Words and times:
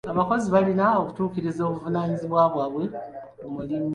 Abakozi 0.13 0.47
balina 0.55 0.85
okutuukiriza 1.01 1.61
obuvunaanyizibwa 1.67 2.41
bwabwe 2.53 2.83
ku 3.39 3.45
mulimu. 3.53 3.89